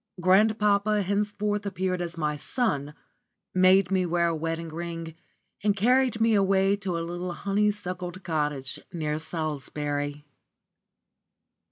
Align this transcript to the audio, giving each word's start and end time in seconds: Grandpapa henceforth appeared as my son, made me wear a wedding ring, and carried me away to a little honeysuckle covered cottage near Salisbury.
Grandpapa 0.19 1.03
henceforth 1.03 1.63
appeared 1.63 2.01
as 2.01 2.17
my 2.17 2.35
son, 2.35 2.95
made 3.53 3.91
me 3.91 4.03
wear 4.03 4.29
a 4.29 4.35
wedding 4.35 4.69
ring, 4.69 5.13
and 5.63 5.77
carried 5.77 6.19
me 6.19 6.33
away 6.33 6.75
to 6.75 6.97
a 6.97 7.05
little 7.05 7.33
honeysuckle 7.33 8.09
covered 8.09 8.23
cottage 8.23 8.79
near 8.91 9.19
Salisbury. 9.19 10.25